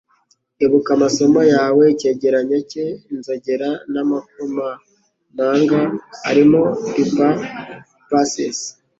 [0.65, 6.61] Ibuka amasomo yawe / Icyegeranyo cye "Inzogera n'amakomamanga" / Harimo
[6.93, 7.29] "Pippa
[8.09, 8.57] Passes"